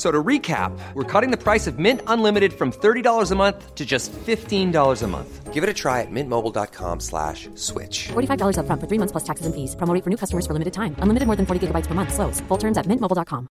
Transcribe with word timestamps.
So 0.00 0.10
to 0.10 0.22
recap, 0.24 0.72
we're 0.94 1.04
cutting 1.04 1.30
the 1.30 1.36
price 1.36 1.66
of 1.66 1.78
Mint 1.78 2.00
Unlimited 2.06 2.54
from 2.54 2.72
$30 2.72 3.32
a 3.32 3.34
month 3.34 3.74
to 3.74 3.84
just 3.84 4.10
$15 4.12 5.02
a 5.02 5.06
month. 5.06 5.52
Give 5.52 5.62
it 5.62 5.68
a 5.68 5.74
try 5.74 6.00
at 6.00 6.10
mintmobile.com 6.10 7.00
slash 7.00 7.50
switch. 7.54 8.08
$45 8.08 8.60
up 8.60 8.64
front 8.64 8.80
for 8.80 8.88
three 8.88 8.96
months 8.96 9.12
plus 9.12 9.24
taxes 9.24 9.44
and 9.44 9.54
fees. 9.54 9.76
Promo 9.76 9.92
rate 9.92 10.02
for 10.02 10.08
new 10.08 10.16
customers 10.16 10.46
for 10.46 10.54
limited 10.54 10.72
time. 10.72 10.96
Unlimited 11.00 11.26
more 11.26 11.36
than 11.36 11.44
40 11.44 11.66
gigabytes 11.66 11.86
per 11.86 11.92
month. 11.92 12.14
Slows. 12.14 12.40
Full 12.48 12.56
terms 12.56 12.78
at 12.78 12.86
mintmobile.com. 12.86 13.46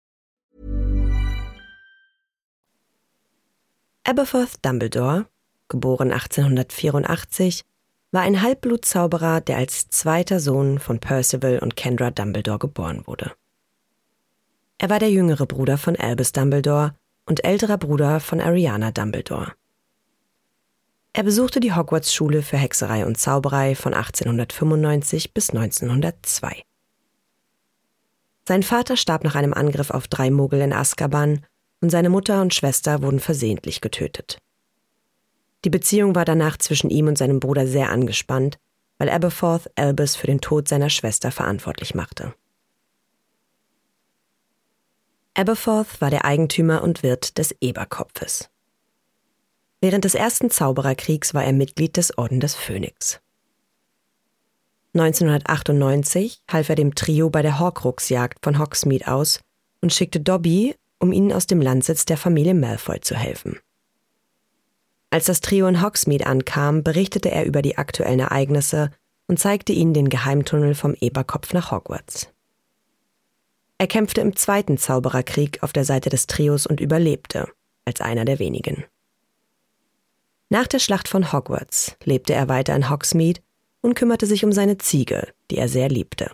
Aberforth 4.05 4.62
Dumbledore, 4.62 5.27
geboren 5.68 6.12
1884, 6.12 7.62
war 8.10 8.22
ein 8.22 8.40
Halbblutzauberer, 8.40 9.42
der 9.42 9.58
als 9.58 9.90
zweiter 9.90 10.40
Sohn 10.40 10.78
von 10.78 10.98
Percival 10.98 11.58
und 11.58 11.77
Kendra 11.77 12.10
Dumbledore 12.10 12.58
geboren 12.58 13.02
wurde. 13.05 13.33
Er 14.78 14.90
war 14.90 15.00
der 15.00 15.10
jüngere 15.10 15.44
Bruder 15.44 15.76
von 15.76 15.96
Albus 15.96 16.32
Dumbledore 16.32 16.94
und 17.26 17.44
älterer 17.44 17.78
Bruder 17.78 18.20
von 18.20 18.40
Ariana 18.40 18.92
Dumbledore. 18.92 19.52
Er 21.12 21.24
besuchte 21.24 21.58
die 21.58 21.74
Hogwarts-Schule 21.74 22.42
für 22.42 22.58
Hexerei 22.58 23.04
und 23.04 23.18
Zauberei 23.18 23.74
von 23.74 23.92
1895 23.92 25.34
bis 25.34 25.50
1902. 25.50 26.62
Sein 28.46 28.62
Vater 28.62 28.96
starb 28.96 29.24
nach 29.24 29.34
einem 29.34 29.52
Angriff 29.52 29.90
auf 29.90 30.06
drei 30.06 30.30
Muggel 30.30 30.60
in 30.60 30.72
Azkaban 30.72 31.44
und 31.80 31.90
seine 31.90 32.08
Mutter 32.08 32.40
und 32.40 32.54
Schwester 32.54 33.02
wurden 33.02 33.18
versehentlich 33.18 33.80
getötet. 33.80 34.38
Die 35.64 35.70
Beziehung 35.70 36.14
war 36.14 36.24
danach 36.24 36.56
zwischen 36.56 36.88
ihm 36.88 37.08
und 37.08 37.18
seinem 37.18 37.40
Bruder 37.40 37.66
sehr 37.66 37.90
angespannt, 37.90 38.58
weil 38.96 39.10
Aberforth 39.10 39.70
Albus 39.74 40.14
für 40.14 40.28
den 40.28 40.40
Tod 40.40 40.68
seiner 40.68 40.88
Schwester 40.88 41.32
verantwortlich 41.32 41.96
machte. 41.96 42.32
Aberforth 45.39 46.00
war 46.00 46.11
der 46.11 46.25
Eigentümer 46.25 46.83
und 46.83 47.05
Wirt 47.05 47.39
des 47.39 47.55
Eberkopfes. 47.61 48.50
Während 49.80 50.05
des 50.05 50.17
ersten 50.17 50.50
Zaubererkriegs 50.50 51.33
war 51.33 51.45
er 51.45 51.53
Mitglied 51.53 51.97
des 51.97 52.19
Orden 52.19 52.41
des 52.41 52.56
Phönix. 52.56 53.20
1998 54.95 56.42
half 56.50 56.69
er 56.69 56.75
dem 56.75 56.97
Trio 56.97 57.30
bei 57.30 57.42
der 57.42 57.61
Horcrux-Jagd 57.61 58.39
von 58.42 58.58
Hogsmeade 58.58 59.06
aus 59.06 59.39
und 59.80 59.95
schickte 59.95 60.18
Dobby, 60.18 60.74
um 60.98 61.12
ihnen 61.12 61.33
aus 61.33 61.46
dem 61.46 61.62
Landsitz 61.62 62.05
der 62.05 62.17
Familie 62.17 62.55
Malfoy 62.55 63.01
zu 63.01 63.14
helfen. 63.14 63.61
Als 65.11 65.27
das 65.27 65.41
Trio 65.41 65.68
in 65.68 65.83
Hogsmeade 65.83 66.27
ankam, 66.27 66.83
berichtete 66.83 67.30
er 67.30 67.45
über 67.45 67.62
die 67.62 67.79
aktuellen 67.79 68.18
Ereignisse 68.18 68.91
und 69.29 69.39
zeigte 69.39 69.73
ihnen 69.73 69.95
den 69.95 70.08
Geheimtunnel 70.08 70.74
vom 70.74 70.96
Eberkopf 70.98 71.52
nach 71.52 71.70
Hogwarts. 71.70 72.29
Er 73.78 73.86
kämpfte 73.86 74.20
im 74.20 74.34
Zweiten 74.34 74.77
Zaubererkrieg 74.77 75.62
auf 75.62 75.72
der 75.72 75.84
Seite 75.84 76.11
des 76.11 76.27
Trios 76.27 76.66
und 76.66 76.80
überlebte, 76.80 77.48
als 77.84 78.00
einer 78.00 78.24
der 78.24 78.40
wenigen. 78.40 78.84
Nach 80.50 80.66
der 80.66 80.80
Schlacht 80.80 81.06
von 81.06 81.33
Hogwarts 81.33 81.96
lebte 82.05 82.33
er 82.34 82.48
weiter 82.48 82.74
in 82.74 82.90
Hogsmeade 82.90 83.40
und 83.80 83.94
kümmerte 83.94 84.27
sich 84.27 84.44
um 84.44 84.52
seine 84.52 84.78
Ziege, 84.78 85.33
die 85.50 85.58
er 85.58 85.68
sehr 85.68 85.88
liebte. 85.88 86.33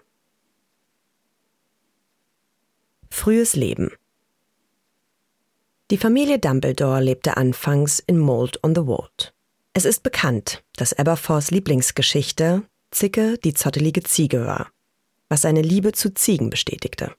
Frühes 3.11 3.55
Leben 3.55 3.93
Die 5.91 5.99
Familie 5.99 6.39
Dumbledore 6.39 7.03
lebte 7.03 7.37
anfangs 7.37 7.99
in 7.99 8.19
Mold 8.19 8.63
on 8.65 8.75
the 8.75 8.87
Wold. 8.87 9.35
Es 9.75 9.85
ist 9.85 10.03
bekannt, 10.03 10.65
dass 10.77 10.99
Aberforths 10.99 11.51
Lieblingsgeschichte 11.51 12.63
Zicke 12.91 13.37
die 13.39 13.55
zottelige 13.55 14.03
Ziege 14.03 14.47
war, 14.47 14.71
was 15.29 15.43
seine 15.43 15.63
Liebe 15.63 15.93
zu 15.93 16.15
Ziegen 16.15 16.49
bestätigte. 16.49 17.15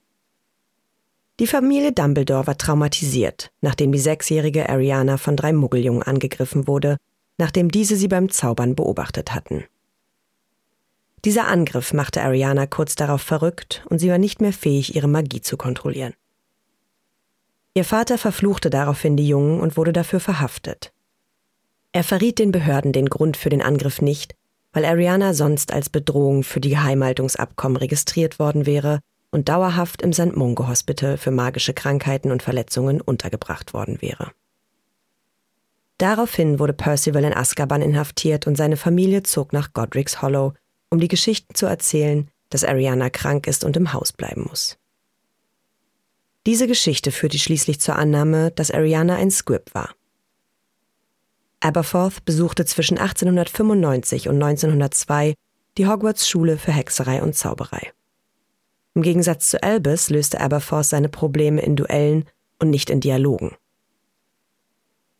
Die 1.38 1.46
Familie 1.46 1.92
Dumbledore 1.92 2.46
war 2.46 2.56
traumatisiert, 2.56 3.50
nachdem 3.60 3.92
die 3.92 3.98
sechsjährige 3.98 4.70
Ariana 4.70 5.18
von 5.18 5.36
drei 5.36 5.52
Muggeljungen 5.52 6.02
angegriffen 6.02 6.66
wurde, 6.66 6.96
nachdem 7.36 7.70
diese 7.70 7.96
sie 7.96 8.08
beim 8.08 8.30
Zaubern 8.30 8.74
beobachtet 8.74 9.34
hatten. 9.34 9.64
Dieser 11.26 11.46
Angriff 11.48 11.92
machte 11.92 12.22
Ariana 12.22 12.66
kurz 12.66 12.94
darauf 12.94 13.20
verrückt 13.20 13.84
und 13.90 13.98
sie 13.98 14.08
war 14.08 14.16
nicht 14.16 14.40
mehr 14.40 14.52
fähig, 14.52 14.96
ihre 14.96 15.08
Magie 15.08 15.42
zu 15.42 15.58
kontrollieren. 15.58 16.14
Ihr 17.74 17.84
Vater 17.84 18.16
verfluchte 18.16 18.70
daraufhin 18.70 19.18
die 19.18 19.28
Jungen 19.28 19.60
und 19.60 19.76
wurde 19.76 19.92
dafür 19.92 20.20
verhaftet. 20.20 20.92
Er 21.92 22.04
verriet 22.04 22.38
den 22.38 22.52
Behörden 22.52 22.92
den 22.92 23.10
Grund 23.10 23.36
für 23.36 23.50
den 23.50 23.60
Angriff 23.60 24.00
nicht, 24.00 24.34
weil 24.72 24.86
Ariana 24.86 25.34
sonst 25.34 25.72
als 25.72 25.90
Bedrohung 25.90 26.42
für 26.44 26.60
die 26.60 26.70
Geheimhaltungsabkommen 26.70 27.76
registriert 27.76 28.38
worden 28.38 28.64
wäre 28.64 29.00
und 29.36 29.50
dauerhaft 29.50 30.00
im 30.00 30.14
St. 30.14 30.34
Mungo 30.34 30.66
Hospital 30.66 31.18
für 31.18 31.30
magische 31.30 31.74
Krankheiten 31.74 32.32
und 32.32 32.42
Verletzungen 32.42 33.02
untergebracht 33.02 33.74
worden 33.74 34.00
wäre. 34.00 34.32
Daraufhin 35.98 36.58
wurde 36.58 36.72
Percival 36.72 37.22
in 37.22 37.34
Azkaban 37.34 37.82
inhaftiert 37.82 38.46
und 38.46 38.56
seine 38.56 38.78
Familie 38.78 39.24
zog 39.24 39.52
nach 39.52 39.74
Godric's 39.74 40.22
Hollow, 40.22 40.54
um 40.88 41.00
die 41.00 41.08
Geschichten 41.08 41.54
zu 41.54 41.66
erzählen, 41.66 42.30
dass 42.48 42.64
Ariana 42.64 43.10
krank 43.10 43.46
ist 43.46 43.62
und 43.62 43.76
im 43.76 43.92
Haus 43.92 44.10
bleiben 44.10 44.46
muss. 44.48 44.78
Diese 46.46 46.66
Geschichte 46.66 47.12
führte 47.12 47.38
schließlich 47.38 47.78
zur 47.78 47.96
Annahme, 47.96 48.52
dass 48.52 48.70
Ariana 48.70 49.16
ein 49.16 49.30
Squib 49.30 49.74
war. 49.74 49.90
Aberforth 51.60 52.24
besuchte 52.24 52.64
zwischen 52.64 52.96
1895 52.96 54.30
und 54.30 54.42
1902 54.42 55.34
die 55.76 55.86
Hogwarts 55.86 56.26
Schule 56.26 56.56
für 56.56 56.72
Hexerei 56.72 57.22
und 57.22 57.34
Zauberei. 57.34 57.92
Im 58.96 59.02
Gegensatz 59.02 59.50
zu 59.50 59.62
Albus 59.62 60.08
löste 60.08 60.40
Aberforth 60.40 60.86
seine 60.86 61.10
Probleme 61.10 61.60
in 61.60 61.76
Duellen 61.76 62.24
und 62.58 62.70
nicht 62.70 62.88
in 62.88 63.00
Dialogen. 63.00 63.54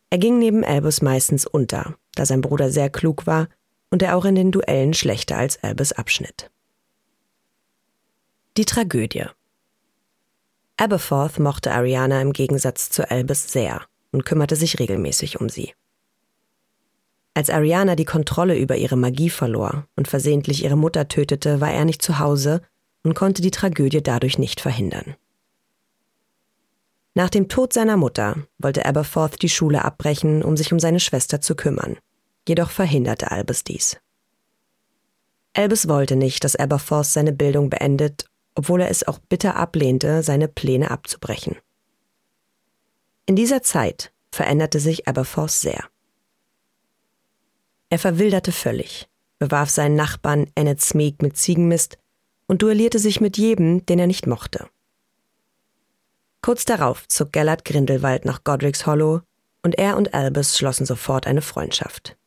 Er 0.09 0.17
ging 0.17 0.39
neben 0.39 0.63
Albus 0.63 1.03
meistens 1.03 1.45
unter, 1.45 1.95
da 2.15 2.25
sein 2.25 2.41
Bruder 2.41 2.71
sehr 2.71 2.89
klug 2.89 3.27
war 3.27 3.49
und 3.91 4.01
er 4.01 4.17
auch 4.17 4.25
in 4.25 4.33
den 4.33 4.51
Duellen 4.51 4.95
schlechter 4.95 5.37
als 5.37 5.63
Albus 5.63 5.91
abschnitt. 5.91 6.49
Die 8.57 8.65
Tragödie 8.65 9.25
Aberforth 10.77 11.37
mochte 11.37 11.71
Ariana 11.71 12.19
im 12.19 12.33
Gegensatz 12.33 12.89
zu 12.89 13.11
Albus 13.11 13.51
sehr 13.51 13.83
und 14.11 14.25
kümmerte 14.25 14.55
sich 14.55 14.79
regelmäßig 14.79 15.39
um 15.39 15.49
sie. 15.49 15.75
Als 17.35 17.51
Ariana 17.51 17.95
die 17.95 18.05
Kontrolle 18.05 18.57
über 18.57 18.75
ihre 18.75 18.97
Magie 18.97 19.29
verlor 19.29 19.87
und 19.95 20.07
versehentlich 20.07 20.63
ihre 20.63 20.77
Mutter 20.77 21.07
tötete, 21.07 21.61
war 21.61 21.71
er 21.71 21.85
nicht 21.85 22.01
zu 22.01 22.17
Hause 22.17 22.63
und 23.03 23.13
konnte 23.13 23.41
die 23.41 23.51
Tragödie 23.51 24.01
dadurch 24.01 24.37
nicht 24.37 24.59
verhindern. 24.59 25.15
Nach 27.13 27.29
dem 27.29 27.49
Tod 27.49 27.73
seiner 27.73 27.97
Mutter 27.97 28.35
wollte 28.59 28.85
Aberforth 28.85 29.41
die 29.41 29.49
Schule 29.49 29.83
abbrechen, 29.83 30.43
um 30.43 30.55
sich 30.55 30.71
um 30.71 30.79
seine 30.79 30.99
Schwester 30.99 31.41
zu 31.41 31.55
kümmern. 31.55 31.97
Jedoch 32.47 32.69
verhinderte 32.69 33.31
Albus 33.31 33.63
dies. 33.63 33.97
Albus 35.53 35.87
wollte 35.87 36.15
nicht, 36.15 36.43
dass 36.43 36.55
Aberforth 36.55 37.07
seine 37.07 37.33
Bildung 37.33 37.71
beendet, 37.71 38.25
obwohl 38.53 38.81
er 38.81 38.91
es 38.91 39.07
auch 39.07 39.17
bitter 39.17 39.55
ablehnte, 39.55 40.21
seine 40.21 40.47
Pläne 40.47 40.91
abzubrechen. 40.91 41.55
In 43.25 43.35
dieser 43.35 43.63
Zeit 43.63 44.13
veränderte 44.31 44.79
sich 44.79 45.07
Aberforth 45.07 45.51
sehr. 45.51 45.85
Er 47.89 47.97
verwilderte 47.97 48.51
völlig, 48.51 49.09
bewarf 49.39 49.71
seinen 49.71 49.95
Nachbarn 49.95 50.51
Enid 50.55 50.81
Smeek 50.81 51.21
mit 51.23 51.35
Ziegenmist 51.35 51.97
und 52.47 52.61
duellierte 52.61 52.99
sich 52.99 53.21
mit 53.21 53.37
jedem, 53.37 53.85
den 53.85 53.99
er 53.99 54.07
nicht 54.07 54.27
mochte. 54.27 54.67
Kurz 56.41 56.65
darauf 56.65 57.07
zog 57.07 57.33
Gellert 57.33 57.65
Grindelwald 57.65 58.25
nach 58.25 58.43
Godric's 58.43 58.85
Hollow 58.85 59.21
und 59.63 59.77
er 59.77 59.97
und 59.97 60.13
Albus 60.13 60.57
schlossen 60.57 60.85
sofort 60.85 61.27
eine 61.27 61.41
Freundschaft. 61.41 62.17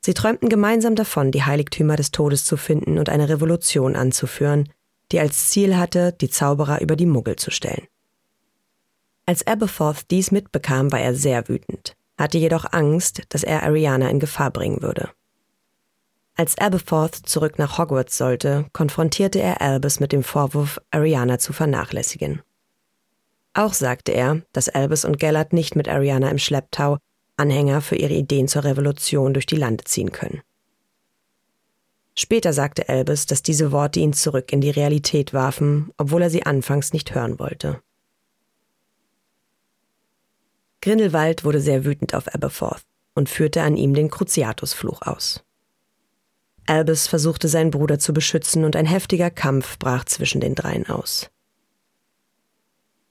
Sie 0.00 0.14
träumten 0.14 0.48
gemeinsam 0.48 0.94
davon, 0.94 1.32
die 1.32 1.42
Heiligtümer 1.42 1.96
des 1.96 2.12
Todes 2.12 2.44
zu 2.44 2.56
finden 2.56 2.98
und 2.98 3.08
eine 3.08 3.28
Revolution 3.28 3.96
anzuführen, 3.96 4.72
die 5.10 5.18
als 5.18 5.48
Ziel 5.48 5.76
hatte, 5.76 6.12
die 6.12 6.30
Zauberer 6.30 6.80
über 6.80 6.94
die 6.94 7.06
Muggel 7.06 7.36
zu 7.36 7.50
stellen. 7.50 7.88
Als 9.24 9.44
Aberforth 9.44 10.08
dies 10.12 10.30
mitbekam, 10.30 10.92
war 10.92 11.00
er 11.00 11.16
sehr 11.16 11.48
wütend, 11.48 11.96
hatte 12.16 12.38
jedoch 12.38 12.72
Angst, 12.72 13.22
dass 13.30 13.42
er 13.42 13.64
Ariana 13.64 14.08
in 14.08 14.20
Gefahr 14.20 14.52
bringen 14.52 14.82
würde. 14.82 15.10
Als 16.38 16.58
Aberforth 16.58 17.14
zurück 17.14 17.58
nach 17.58 17.78
Hogwarts 17.78 18.18
sollte, 18.18 18.66
konfrontierte 18.74 19.40
er 19.40 19.62
Albus 19.62 20.00
mit 20.00 20.12
dem 20.12 20.22
Vorwurf, 20.22 20.78
Ariana 20.90 21.38
zu 21.38 21.54
vernachlässigen. 21.54 22.42
Auch 23.54 23.72
sagte 23.72 24.12
er, 24.12 24.42
dass 24.52 24.68
Albus 24.68 25.06
und 25.06 25.18
Gellert 25.18 25.54
nicht 25.54 25.76
mit 25.76 25.88
Ariana 25.88 26.30
im 26.30 26.38
Schlepptau 26.38 26.98
Anhänger 27.38 27.80
für 27.80 27.96
ihre 27.96 28.12
Ideen 28.12 28.48
zur 28.48 28.64
Revolution 28.64 29.32
durch 29.32 29.46
die 29.46 29.56
Lande 29.56 29.84
ziehen 29.84 30.12
können. 30.12 30.42
Später 32.18 32.52
sagte 32.52 32.88
Albus, 32.90 33.24
dass 33.24 33.42
diese 33.42 33.72
Worte 33.72 34.00
ihn 34.00 34.12
zurück 34.12 34.52
in 34.52 34.60
die 34.60 34.70
Realität 34.70 35.32
warfen, 35.32 35.90
obwohl 35.96 36.22
er 36.22 36.30
sie 36.30 36.44
anfangs 36.44 36.92
nicht 36.92 37.14
hören 37.14 37.38
wollte. 37.38 37.80
Grindelwald 40.82 41.44
wurde 41.44 41.60
sehr 41.60 41.84
wütend 41.86 42.14
auf 42.14 42.32
Aberforth 42.34 42.82
und 43.14 43.30
führte 43.30 43.62
an 43.62 43.76
ihm 43.76 43.94
den 43.94 44.10
Cruciatusfluch 44.10 45.02
aus. 45.02 45.45
Albus 46.66 47.06
versuchte 47.06 47.48
seinen 47.48 47.70
Bruder 47.70 47.98
zu 47.98 48.12
beschützen 48.12 48.64
und 48.64 48.76
ein 48.76 48.86
heftiger 48.86 49.30
Kampf 49.30 49.78
brach 49.78 50.04
zwischen 50.04 50.40
den 50.40 50.54
dreien 50.54 50.88
aus. 50.88 51.30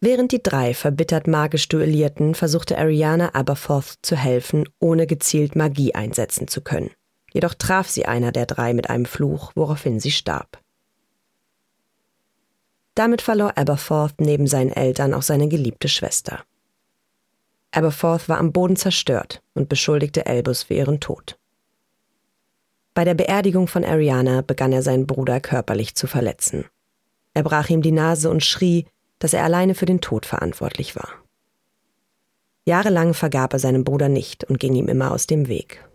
Während 0.02 0.32
die 0.32 0.44
drei 0.44 0.74
verbittert 0.74 1.26
magisch 1.28 1.68
duellierten, 1.68 2.36
versuchte 2.36 2.78
Ariana 2.78 3.34
Aberforth 3.34 3.96
zu 4.02 4.16
helfen, 4.16 4.70
ohne 4.80 5.08
gezielt 5.08 5.56
Magie 5.56 5.96
einsetzen 5.96 6.48
zu 6.48 6.62
können. 6.62 6.92
Jedoch 7.34 7.54
traf 7.54 7.90
sie 7.90 8.06
einer 8.06 8.32
der 8.32 8.46
drei 8.46 8.74
mit 8.74 8.90
einem 8.90 9.06
Fluch, 9.06 9.52
woraufhin 9.56 10.00
sie 10.00 10.12
starb. 10.12 10.62
Damit 12.94 13.22
verlor 13.22 13.58
Aberforth 13.58 14.22
neben 14.22 14.48
seinen 14.48 14.72
Eltern 14.72 15.14
auch 15.14 15.22
seine 15.22 15.48
geliebte 15.48 15.90
Schwester. 15.90 16.44
Aberforth 17.72 18.30
war 18.30 18.38
am 18.38 18.54
Boden 18.54 18.78
zerstört 18.78 19.42
und 19.54 19.68
beschuldigte 19.68 20.28
Albus 20.28 20.64
für 20.64 20.76
ihren 20.76 21.02
Tod. 21.02 21.38
Bei 22.96 23.04
der 23.04 23.14
Beerdigung 23.14 23.68
von 23.68 23.84
Ariana 23.84 24.42
begann 24.42 24.72
er 24.72 24.82
seinen 24.82 25.06
Bruder 25.06 25.42
körperlich 25.42 25.96
zu 25.96 26.08
verletzen. 26.08 26.66
Er 27.34 27.44
brach 27.44 27.70
ihm 27.70 27.82
die 27.82 27.92
Nase 27.92 28.30
und 28.30 28.44
schrie, 28.44 28.86
dass 29.20 29.34
er 29.34 29.44
alleine 29.44 29.76
für 29.76 29.86
den 29.86 30.00
Tod 30.00 30.26
verantwortlich 30.26 30.96
war. 30.96 31.10
Jahrelang 32.64 33.14
vergab 33.14 33.52
er 33.52 33.60
seinem 33.60 33.84
Bruder 33.84 34.08
nicht 34.08 34.46
und 34.46 34.60
ging 34.62 34.74
ihm 34.76 34.88
immer 34.88 35.12
aus 35.12 35.28
dem 35.28 35.50
Weg. 35.50 35.86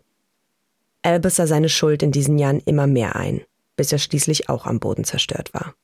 Albus 1.03 1.37
sah 1.37 1.47
seine 1.47 1.71
Schuld 1.71 2.03
in 2.03 2.13
diesen 2.13 2.39
Jahren 2.39 2.61
immer 2.61 2.87
mehr 2.87 3.17
ein, 3.17 3.41
bis 3.77 3.91
er 3.93 3.99
schließlich 3.99 4.51
auch 4.51 4.67
am 4.67 4.79
Boden 4.79 5.05
zerstört 5.05 5.55
war. 5.55 5.75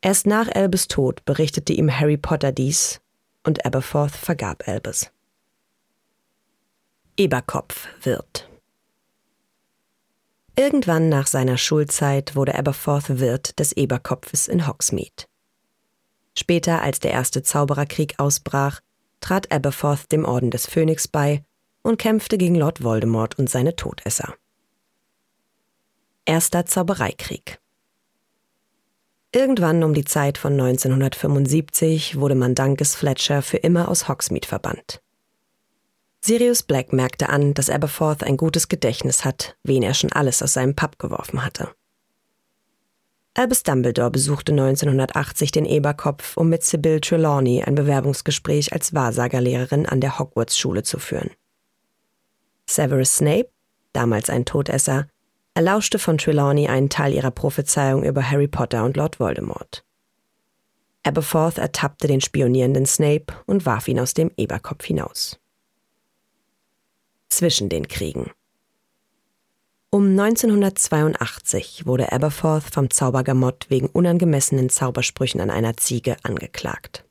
Erst 0.00 0.28
nach 0.28 0.48
Albus 0.54 0.86
Tod 0.86 1.24
berichtete 1.24 1.72
ihm 1.72 1.90
Harry 1.90 2.16
Potter 2.16 2.52
dies 2.52 3.00
und 3.42 3.66
Aberforth 3.66 4.14
vergab 4.14 4.68
Albus. 4.68 5.10
Eberkopf 7.16 7.88
wird. 8.04 8.48
Irgendwann 10.58 11.08
nach 11.08 11.28
seiner 11.28 11.56
Schulzeit 11.56 12.34
wurde 12.34 12.56
Aberforth 12.56 13.20
Wirt 13.20 13.60
des 13.60 13.70
Eberkopfes 13.76 14.48
in 14.48 14.66
Hogsmeade. 14.66 15.26
Später, 16.36 16.82
als 16.82 16.98
der 16.98 17.12
erste 17.12 17.44
Zaubererkrieg 17.44 18.14
ausbrach, 18.18 18.80
trat 19.20 19.52
Aberforth 19.52 20.10
dem 20.10 20.24
Orden 20.24 20.50
des 20.50 20.66
Phönix 20.66 21.06
bei 21.06 21.44
und 21.82 21.96
kämpfte 22.00 22.38
gegen 22.38 22.56
Lord 22.56 22.82
Voldemort 22.82 23.38
und 23.38 23.48
seine 23.48 23.76
Todesser. 23.76 24.34
Erster 26.24 26.66
Zaubereikrieg 26.66 27.60
Irgendwann 29.30 29.84
um 29.84 29.94
die 29.94 30.04
Zeit 30.04 30.38
von 30.38 30.54
1975 30.54 32.18
wurde 32.18 32.34
Mandankes 32.34 32.96
Fletcher 32.96 33.42
für 33.42 33.58
immer 33.58 33.88
aus 33.88 34.08
Hogsmeade 34.08 34.48
verbannt. 34.48 35.00
Sirius 36.20 36.62
Black 36.62 36.92
merkte 36.92 37.28
an, 37.28 37.54
dass 37.54 37.70
Aberforth 37.70 38.24
ein 38.24 38.36
gutes 38.36 38.68
Gedächtnis 38.68 39.24
hat, 39.24 39.56
wen 39.62 39.82
er 39.82 39.94
schon 39.94 40.12
alles 40.12 40.42
aus 40.42 40.52
seinem 40.52 40.74
Pub 40.74 40.98
geworfen 40.98 41.44
hatte. 41.44 41.70
Albus 43.34 43.62
Dumbledore 43.62 44.10
besuchte 44.10 44.50
1980 44.50 45.52
den 45.52 45.64
Eberkopf, 45.64 46.36
um 46.36 46.48
mit 46.48 46.64
Sybil 46.64 47.00
Trelawney 47.00 47.62
ein 47.62 47.76
Bewerbungsgespräch 47.76 48.72
als 48.72 48.94
Wahrsagerlehrerin 48.94 49.86
an 49.86 50.00
der 50.00 50.18
Hogwarts-Schule 50.18 50.82
zu 50.82 50.98
führen. 50.98 51.30
Severus 52.68 53.16
Snape, 53.16 53.50
damals 53.92 54.28
ein 54.28 54.44
Todesser, 54.44 55.06
erlauschte 55.54 56.00
von 56.00 56.18
Trelawney 56.18 56.66
einen 56.66 56.90
Teil 56.90 57.14
ihrer 57.14 57.30
Prophezeiung 57.30 58.02
über 58.02 58.28
Harry 58.28 58.48
Potter 58.48 58.84
und 58.84 58.96
Lord 58.96 59.20
Voldemort. 59.20 59.84
Aberforth 61.04 61.58
ertappte 61.58 62.08
den 62.08 62.20
spionierenden 62.20 62.86
Snape 62.86 63.32
und 63.46 63.64
warf 63.66 63.86
ihn 63.86 64.00
aus 64.00 64.14
dem 64.14 64.32
Eberkopf 64.36 64.84
hinaus 64.84 65.38
zwischen 67.28 67.68
den 67.68 67.88
Kriegen. 67.88 68.30
Um 69.90 70.10
1982 70.10 71.86
wurde 71.86 72.12
Aberforth 72.12 72.64
vom 72.64 72.90
Zaubergamott 72.90 73.66
wegen 73.70 73.86
unangemessenen 73.86 74.68
Zaubersprüchen 74.68 75.40
an 75.40 75.50
einer 75.50 75.78
Ziege 75.78 76.16
angeklagt. 76.24 77.06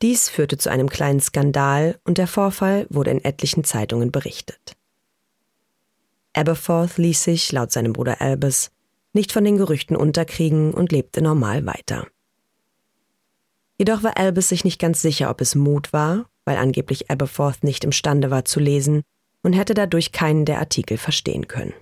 Dies 0.00 0.30
führte 0.30 0.56
zu 0.56 0.70
einem 0.70 0.88
kleinen 0.88 1.20
Skandal 1.20 2.00
und 2.04 2.16
der 2.16 2.26
Vorfall 2.26 2.86
wurde 2.88 3.10
in 3.10 3.22
etlichen 3.22 3.62
Zeitungen 3.62 4.10
berichtet. 4.10 4.74
Aberforth 6.32 6.96
ließ 6.96 7.22
sich, 7.22 7.52
laut 7.52 7.70
seinem 7.72 7.92
Bruder 7.92 8.22
Albus, 8.22 8.70
nicht 9.12 9.32
von 9.32 9.44
den 9.44 9.58
Gerüchten 9.58 9.96
unterkriegen 9.96 10.72
und 10.72 10.92
lebte 10.92 11.20
normal 11.20 11.66
weiter. 11.66 12.06
Jedoch 13.76 14.02
war 14.02 14.16
Albus 14.16 14.48
sich 14.48 14.64
nicht 14.64 14.80
ganz 14.80 15.02
sicher, 15.02 15.28
ob 15.28 15.42
es 15.42 15.54
Mut 15.54 15.92
war 15.92 16.26
weil 16.44 16.56
angeblich 16.56 17.10
Aberforth 17.10 17.64
nicht 17.64 17.84
imstande 17.84 18.30
war 18.30 18.44
zu 18.44 18.60
lesen 18.60 19.02
und 19.42 19.52
hätte 19.52 19.74
dadurch 19.74 20.12
keinen 20.12 20.44
der 20.44 20.58
Artikel 20.58 20.98
verstehen 20.98 21.48
können. 21.48 21.74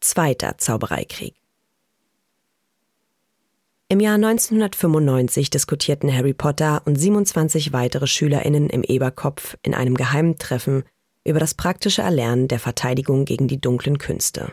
Zweiter 0.00 0.58
Zaubereikrieg 0.58 1.34
Im 3.88 4.00
Jahr 4.00 4.14
1995 4.14 5.50
diskutierten 5.50 6.12
Harry 6.12 6.34
Potter 6.34 6.82
und 6.84 6.96
27 6.96 7.72
weitere 7.72 8.06
Schülerinnen 8.06 8.70
im 8.70 8.84
Eberkopf 8.84 9.56
in 9.62 9.74
einem 9.74 9.96
geheimen 9.96 10.38
Treffen 10.38 10.84
über 11.24 11.40
das 11.40 11.54
praktische 11.54 12.02
Erlernen 12.02 12.48
der 12.48 12.60
Verteidigung 12.60 13.24
gegen 13.24 13.48
die 13.48 13.60
dunklen 13.60 13.98
Künste. 13.98 14.52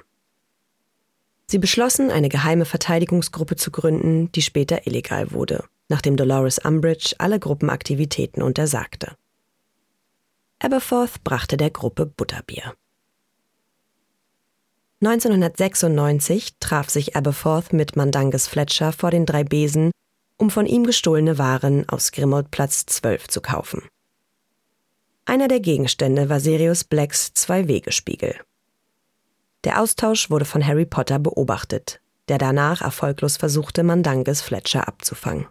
Sie 1.47 1.59
beschlossen, 1.59 2.09
eine 2.09 2.29
geheime 2.29 2.65
Verteidigungsgruppe 2.65 3.55
zu 3.55 3.69
gründen, 3.69 4.31
die 4.31 4.41
später 4.41 4.87
illegal 4.87 5.31
wurde 5.31 5.63
nachdem 5.89 6.17
Dolores 6.17 6.59
Umbridge 6.59 7.15
alle 7.17 7.39
Gruppenaktivitäten 7.39 8.41
untersagte. 8.41 9.15
Aberforth 10.59 11.23
brachte 11.23 11.57
der 11.57 11.69
Gruppe 11.69 12.05
Butterbier. 12.05 12.75
1996 15.01 16.55
traf 16.59 16.89
sich 16.89 17.15
Aberforth 17.15 17.73
mit 17.73 17.95
Mandanges 17.95 18.47
Fletcher 18.47 18.91
vor 18.91 19.11
den 19.11 19.25
drei 19.25 19.43
Besen, 19.43 19.91
um 20.37 20.49
von 20.49 20.65
ihm 20.65 20.85
gestohlene 20.85 21.37
Waren 21.37 21.87
aus 21.89 22.11
Grimmauld-Platz 22.11 22.85
12 22.87 23.27
zu 23.27 23.41
kaufen. 23.41 23.83
Einer 25.25 25.47
der 25.47 25.59
Gegenstände 25.59 26.29
war 26.29 26.39
Sirius 26.39 26.83
Blacks 26.83 27.33
Zwei-Wegespiegel. 27.33 28.35
Der 29.63 29.81
Austausch 29.81 30.29
wurde 30.29 30.45
von 30.45 30.65
Harry 30.65 30.85
Potter 30.85 31.19
beobachtet, 31.19 31.99
der 32.27 32.37
danach 32.37 32.81
erfolglos 32.81 33.37
versuchte, 33.37 33.83
Mandanges 33.83 34.41
Fletcher 34.41 34.87
abzufangen. 34.87 35.47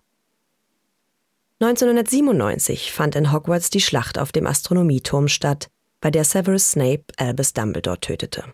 1997 1.61 2.93
fand 2.93 3.15
in 3.15 3.33
Hogwarts 3.33 3.71
die 3.71 3.81
Schlacht 3.81 4.19
auf 4.19 4.33
dem 4.33 4.47
Astronomieturm 4.47 5.29
statt, 5.29 5.69
bei 6.01 6.11
der 6.11 6.25
Severus 6.25 6.73
Snape 6.73 7.05
Albus 7.17 7.53
Dumbledore 7.53 8.01
tötete. 8.01 8.45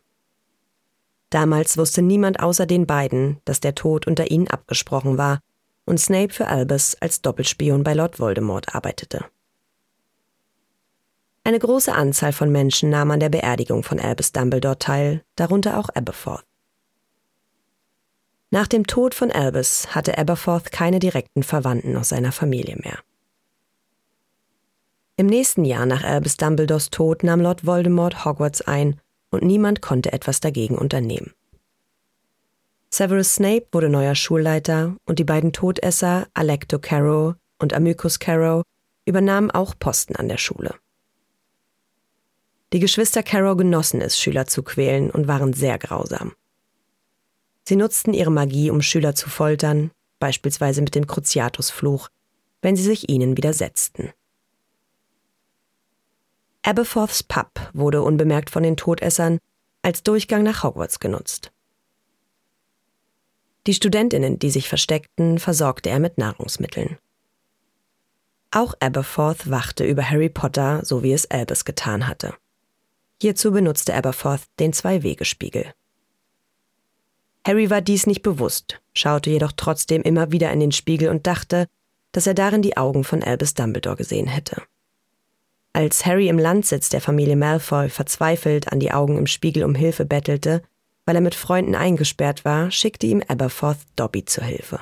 Damals 1.30 1.78
wusste 1.78 2.02
niemand 2.02 2.40
außer 2.40 2.66
den 2.66 2.86
beiden, 2.86 3.38
dass 3.44 3.60
der 3.60 3.74
Tod 3.74 4.06
unter 4.06 4.30
ihnen 4.30 4.48
abgesprochen 4.48 5.16
war 5.16 5.40
und 5.86 5.98
Snape 5.98 6.32
für 6.32 6.48
Albus 6.48 6.94
als 7.00 7.22
Doppelspion 7.22 7.84
bei 7.84 7.94
Lord 7.94 8.18
Voldemort 8.18 8.74
arbeitete. 8.74 9.24
Eine 11.42 11.58
große 11.58 11.92
Anzahl 11.92 12.32
von 12.32 12.52
Menschen 12.52 12.90
nahm 12.90 13.10
an 13.10 13.20
der 13.20 13.30
Beerdigung 13.30 13.82
von 13.82 13.98
Albus 13.98 14.32
Dumbledore 14.32 14.78
teil, 14.78 15.24
darunter 15.36 15.78
auch 15.78 15.88
Aberforth. 15.94 16.44
Nach 18.52 18.66
dem 18.66 18.84
Tod 18.84 19.14
von 19.14 19.30
Albus 19.30 19.94
hatte 19.94 20.18
Aberforth 20.18 20.72
keine 20.72 20.98
direkten 20.98 21.44
Verwandten 21.44 21.96
aus 21.96 22.08
seiner 22.08 22.32
Familie 22.32 22.76
mehr. 22.76 22.98
Im 25.16 25.26
nächsten 25.26 25.64
Jahr 25.64 25.86
nach 25.86 26.02
Albus 26.02 26.36
Dumbledores 26.36 26.90
Tod 26.90 27.22
nahm 27.22 27.40
Lord 27.40 27.64
Voldemort 27.64 28.24
Hogwarts 28.24 28.62
ein 28.62 28.98
und 29.30 29.44
niemand 29.44 29.82
konnte 29.82 30.12
etwas 30.12 30.40
dagegen 30.40 30.76
unternehmen. 30.76 31.32
Severus 32.92 33.36
Snape 33.36 33.66
wurde 33.70 33.88
neuer 33.88 34.16
Schulleiter 34.16 34.96
und 35.04 35.20
die 35.20 35.24
beiden 35.24 35.52
Todesser 35.52 36.26
Alecto 36.34 36.80
Carrow 36.80 37.36
und 37.60 37.72
Amycus 37.72 38.18
Carrow 38.18 38.64
übernahmen 39.04 39.52
auch 39.52 39.74
Posten 39.78 40.16
an 40.16 40.28
der 40.28 40.38
Schule. 40.38 40.74
Die 42.72 42.80
Geschwister 42.80 43.22
Carrow 43.22 43.56
genossen 43.56 44.00
es, 44.00 44.18
Schüler 44.18 44.46
zu 44.46 44.64
quälen 44.64 45.10
und 45.10 45.28
waren 45.28 45.52
sehr 45.52 45.78
grausam. 45.78 46.32
Sie 47.64 47.76
nutzten 47.76 48.12
ihre 48.14 48.30
Magie, 48.30 48.70
um 48.70 48.82
Schüler 48.82 49.14
zu 49.14 49.28
foltern, 49.28 49.90
beispielsweise 50.18 50.82
mit 50.82 50.94
dem 50.94 51.06
Cruciatusfluch, 51.06 52.08
wenn 52.62 52.76
sie 52.76 52.82
sich 52.82 53.08
ihnen 53.08 53.36
widersetzten. 53.36 54.12
Aberforths 56.62 57.22
Pub 57.22 57.70
wurde 57.72 58.02
unbemerkt 58.02 58.50
von 58.50 58.62
den 58.62 58.76
Todessern 58.76 59.38
als 59.82 60.02
Durchgang 60.02 60.42
nach 60.42 60.62
Hogwarts 60.62 61.00
genutzt. 61.00 61.52
Die 63.66 63.74
Studentinnen, 63.74 64.38
die 64.38 64.50
sich 64.50 64.68
versteckten, 64.68 65.38
versorgte 65.38 65.90
er 65.90 66.00
mit 66.00 66.18
Nahrungsmitteln. 66.18 66.98
Auch 68.50 68.74
Aberforth 68.80 69.48
wachte 69.48 69.84
über 69.84 70.08
Harry 70.08 70.28
Potter, 70.28 70.84
so 70.84 71.02
wie 71.02 71.12
es 71.12 71.30
Albus 71.30 71.64
getan 71.64 72.08
hatte. 72.08 72.34
Hierzu 73.20 73.52
benutzte 73.52 73.94
Aberforth 73.94 74.42
den 74.58 74.72
Zwei-Wege-Spiegel. 74.72 75.72
Harry 77.46 77.70
war 77.70 77.80
dies 77.80 78.06
nicht 78.06 78.22
bewusst, 78.22 78.80
schaute 78.92 79.30
jedoch 79.30 79.52
trotzdem 79.56 80.02
immer 80.02 80.30
wieder 80.32 80.50
in 80.52 80.60
den 80.60 80.72
Spiegel 80.72 81.08
und 81.08 81.26
dachte, 81.26 81.66
dass 82.12 82.26
er 82.26 82.34
darin 82.34 82.62
die 82.62 82.76
Augen 82.76 83.04
von 83.04 83.22
Albus 83.22 83.54
Dumbledore 83.54 83.96
gesehen 83.96 84.26
hätte. 84.26 84.62
Als 85.72 86.04
Harry 86.04 86.28
im 86.28 86.38
Landsitz 86.38 86.88
der 86.88 87.00
Familie 87.00 87.36
Malfoy 87.36 87.88
verzweifelt 87.88 88.72
an 88.72 88.80
die 88.80 88.92
Augen 88.92 89.16
im 89.16 89.26
Spiegel 89.26 89.64
um 89.64 89.74
Hilfe 89.74 90.04
bettelte, 90.04 90.62
weil 91.06 91.14
er 91.14 91.22
mit 91.22 91.34
Freunden 91.34 91.74
eingesperrt 91.74 92.44
war, 92.44 92.70
schickte 92.70 93.06
ihm 93.06 93.22
Aberforth 93.26 93.78
Dobby 93.96 94.24
zur 94.24 94.44
Hilfe. 94.44 94.80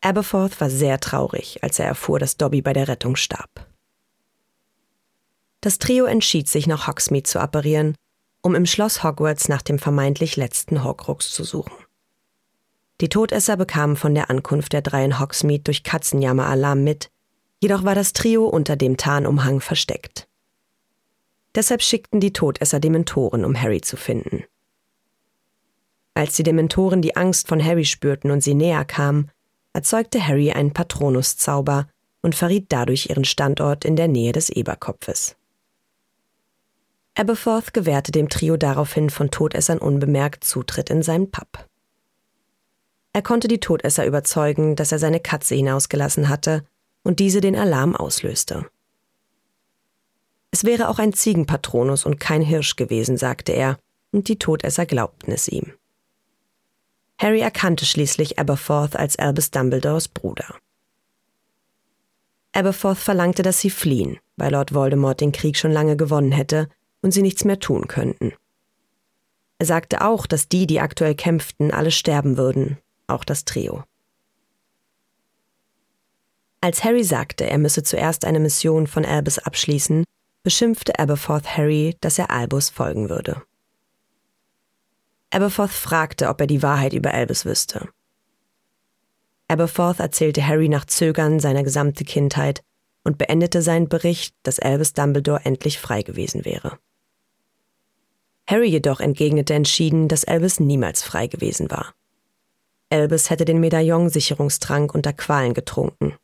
Aberforth 0.00 0.60
war 0.60 0.70
sehr 0.70 0.98
traurig, 0.98 1.62
als 1.62 1.78
er 1.78 1.86
erfuhr, 1.86 2.18
dass 2.18 2.36
Dobby 2.36 2.62
bei 2.62 2.72
der 2.72 2.88
Rettung 2.88 3.14
starb. 3.14 3.66
Das 5.60 5.78
Trio 5.78 6.06
entschied 6.06 6.48
sich, 6.48 6.66
nach 6.66 6.88
Hogsmeade 6.88 7.22
zu 7.22 7.38
apparieren, 7.38 7.94
um 8.42 8.54
im 8.54 8.66
Schloss 8.66 9.02
Hogwarts 9.02 9.48
nach 9.48 9.62
dem 9.62 9.78
vermeintlich 9.78 10.36
letzten 10.36 10.84
Horcrux 10.84 11.30
zu 11.30 11.44
suchen. 11.44 11.72
Die 13.00 13.08
Todesser 13.08 13.56
bekamen 13.56 13.96
von 13.96 14.14
der 14.14 14.30
Ankunft 14.30 14.72
der 14.72 14.82
drei 14.82 15.04
in 15.04 15.18
Hogsmeade 15.18 15.64
durch 15.64 15.82
Katzenjammer 15.82 16.46
Alarm 16.46 16.84
mit, 16.84 17.10
jedoch 17.60 17.84
war 17.84 17.94
das 17.94 18.12
Trio 18.12 18.46
unter 18.46 18.76
dem 18.76 18.96
Tarnumhang 18.96 19.60
versteckt. 19.60 20.28
Deshalb 21.54 21.82
schickten 21.82 22.20
die 22.20 22.32
Todesser 22.32 22.80
Dementoren, 22.80 23.44
um 23.44 23.60
Harry 23.60 23.80
zu 23.80 23.96
finden. 23.96 24.44
Als 26.14 26.36
die 26.36 26.42
Dementoren 26.42 27.02
die 27.02 27.16
Angst 27.16 27.48
von 27.48 27.62
Harry 27.64 27.84
spürten 27.84 28.30
und 28.30 28.42
sie 28.42 28.54
näher 28.54 28.84
kamen, 28.84 29.30
erzeugte 29.72 30.26
Harry 30.26 30.52
einen 30.52 30.72
Patronuszauber 30.72 31.88
und 32.20 32.34
verriet 32.34 32.66
dadurch 32.68 33.08
ihren 33.10 33.24
Standort 33.24 33.84
in 33.84 33.96
der 33.96 34.08
Nähe 34.08 34.32
des 34.32 34.50
Eberkopfes. 34.50 35.36
Aberforth 37.14 37.74
gewährte 37.74 38.10
dem 38.10 38.28
Trio 38.30 38.56
daraufhin 38.56 39.10
von 39.10 39.30
Todessern 39.30 39.78
unbemerkt 39.78 40.44
Zutritt 40.44 40.88
in 40.88 41.02
seinen 41.02 41.30
Pub. 41.30 41.66
Er 43.12 43.22
konnte 43.22 43.48
die 43.48 43.60
Todesser 43.60 44.06
überzeugen, 44.06 44.76
dass 44.76 44.92
er 44.92 44.98
seine 44.98 45.20
Katze 45.20 45.54
hinausgelassen 45.54 46.30
hatte 46.30 46.64
und 47.02 47.20
diese 47.20 47.42
den 47.42 47.56
Alarm 47.56 47.94
auslöste. 47.94 48.66
Es 50.50 50.64
wäre 50.64 50.88
auch 50.88 50.98
ein 50.98 51.12
Ziegenpatronus 51.12 52.06
und 52.06 52.18
kein 52.18 52.40
Hirsch 52.40 52.76
gewesen, 52.76 53.18
sagte 53.18 53.52
er, 53.52 53.78
und 54.10 54.28
die 54.28 54.38
Todesser 54.38 54.86
glaubten 54.86 55.32
es 55.32 55.48
ihm. 55.48 55.72
Harry 57.18 57.40
erkannte 57.40 57.84
schließlich 57.84 58.38
Aberforth 58.38 58.96
als 58.96 59.16
Albus 59.16 59.50
Dumbledores 59.50 60.08
Bruder. 60.08 60.56
Aberforth 62.52 62.98
verlangte, 62.98 63.42
dass 63.42 63.60
sie 63.60 63.70
fliehen, 63.70 64.18
weil 64.36 64.52
Lord 64.52 64.74
Voldemort 64.74 65.20
den 65.20 65.32
Krieg 65.32 65.56
schon 65.56 65.72
lange 65.72 65.96
gewonnen 65.96 66.32
hätte 66.32 66.68
und 67.02 67.12
sie 67.12 67.22
nichts 67.22 67.44
mehr 67.44 67.58
tun 67.58 67.88
könnten. 67.88 68.32
Er 69.58 69.66
sagte 69.66 70.04
auch, 70.04 70.26
dass 70.26 70.48
die, 70.48 70.66
die 70.66 70.80
aktuell 70.80 71.14
kämpften, 71.14 71.70
alle 71.70 71.90
sterben 71.90 72.36
würden, 72.36 72.78
auch 73.06 73.24
das 73.24 73.44
Trio. 73.44 73.84
Als 76.60 76.84
Harry 76.84 77.04
sagte, 77.04 77.48
er 77.48 77.58
müsse 77.58 77.82
zuerst 77.82 78.24
eine 78.24 78.40
Mission 78.40 78.86
von 78.86 79.04
Albus 79.04 79.38
abschließen, 79.38 80.04
beschimpfte 80.42 80.98
Aberforth 80.98 81.56
Harry, 81.56 81.96
dass 82.00 82.18
er 82.18 82.30
Albus 82.30 82.70
folgen 82.70 83.08
würde. 83.08 83.42
Aberforth 85.30 85.70
fragte, 85.70 86.28
ob 86.28 86.40
er 86.40 86.46
die 86.46 86.62
Wahrheit 86.62 86.92
über 86.92 87.14
Albus 87.14 87.44
wüsste. 87.44 87.88
Aberforth 89.48 90.00
erzählte 90.00 90.46
Harry 90.46 90.68
nach 90.68 90.84
Zögern 90.84 91.40
seine 91.40 91.64
gesamte 91.64 92.04
Kindheit 92.04 92.62
und 93.02 93.18
beendete 93.18 93.62
seinen 93.62 93.88
Bericht, 93.88 94.34
dass 94.42 94.58
Albus 94.58 94.92
Dumbledore 94.92 95.44
endlich 95.44 95.78
frei 95.78 96.02
gewesen 96.02 96.44
wäre. 96.44 96.78
Harry 98.52 98.68
jedoch 98.68 99.00
entgegnete 99.00 99.54
entschieden, 99.54 100.08
dass 100.08 100.26
Albus 100.26 100.60
niemals 100.60 101.02
frei 101.02 101.26
gewesen 101.26 101.70
war. 101.70 101.94
Albus 102.90 103.30
hätte 103.30 103.46
den 103.46 103.60
Medaillon-Sicherungstrank 103.60 104.94
unter 104.94 105.14
Qualen 105.14 105.54
getrunken. 105.54 106.16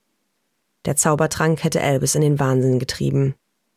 Der 0.84 0.94
Zaubertrank 0.94 1.64
hätte 1.64 1.80
Albus 1.80 2.14
in 2.14 2.20
den 2.20 2.38
Wahnsinn 2.38 2.78
getrieben. 2.78 3.34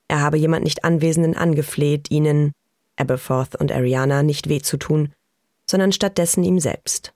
Er 0.10 0.20
habe 0.20 0.36
jemand 0.36 0.66
nicht 0.66 0.84
Anwesenden 0.84 1.38
angefleht, 1.38 2.12
ihnen, 2.12 2.52
Aberforth 2.98 3.56
und 3.56 3.72
Ariana, 3.72 4.22
nicht 4.22 4.50
weh 4.50 4.62
zu 4.62 4.76
tun, 4.76 5.14
sondern 5.66 5.94
stattdessen 5.94 6.44
ihm 6.44 6.60
selbst. 6.60 7.14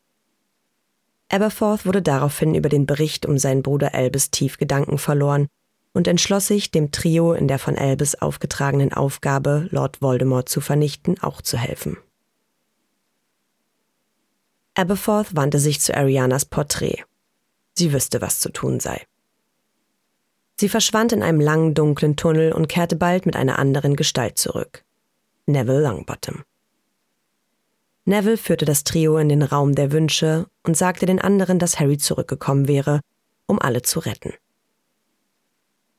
Aberforth 1.28 1.86
wurde 1.86 2.02
daraufhin 2.02 2.56
über 2.56 2.70
den 2.70 2.86
Bericht 2.86 3.26
um 3.26 3.38
seinen 3.38 3.62
Bruder 3.62 3.94
Albus 3.94 4.32
tief 4.32 4.58
Gedanken 4.58 4.98
verloren 4.98 5.48
und 5.96 6.10
entschloss 6.10 6.48
sich, 6.48 6.72
dem 6.72 6.92
Trio 6.92 7.34
in 7.34 7.48
der 7.48 7.58
von 7.58 7.78
Albus 7.78 8.16
aufgetragenen 8.16 8.92
Aufgabe, 8.92 9.70
Lord 9.72 10.02
Voldemort 10.02 10.50
zu 10.50 10.60
vernichten, 10.60 11.20
auch 11.22 11.42
zu 11.42 11.58
helfen. 11.58 11.98
Aberforth 14.76 15.38
wandte 15.38 15.58
sich 15.58 15.80
zu 15.80 15.96
Arianas 15.96 16.44
Porträt. 16.44 17.06
Sie 17.76 17.94
wüsste, 17.94 18.22
was 18.22 18.42
zu 18.42 18.50
tun 18.50 18.82
sei. 18.82 19.06
Sie 20.60 20.68
verschwand 20.68 21.14
in 21.14 21.24
einem 21.24 21.40
langen, 21.40 21.74
dunklen 21.74 22.18
Tunnel 22.18 22.52
und 22.52 22.68
kehrte 22.68 22.98
bald 22.98 23.26
mit 23.26 23.38
einer 23.38 23.58
anderen 23.58 23.96
Gestalt 23.96 24.38
zurück. 24.38 24.84
Neville 25.46 25.82
Longbottom. 25.82 26.44
Neville 28.04 28.38
führte 28.38 28.66
das 28.66 28.84
Trio 28.84 29.18
in 29.18 29.30
den 29.30 29.44
Raum 29.44 29.76
der 29.76 29.94
Wünsche 29.94 30.48
und 30.64 30.76
sagte 30.76 31.06
den 31.06 31.22
anderen, 31.22 31.58
dass 31.58 31.80
Harry 31.80 31.98
zurückgekommen 31.98 32.68
wäre, 32.68 33.00
um 33.48 33.60
alle 33.60 33.82
zu 33.82 34.00
retten. 34.00 34.34